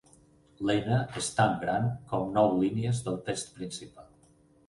[0.67, 4.09] L'N és tan gran com nou línies del text principal.